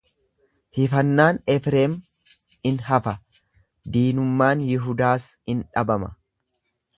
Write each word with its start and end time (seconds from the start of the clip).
Hifannaan 0.75 1.39
Efreem 1.55 1.93
in 2.71 2.79
hafa, 2.87 3.13
diinummaan 3.99 4.65
Yihudaas 4.71 5.29
in 5.55 5.63
dhabama. 5.71 6.11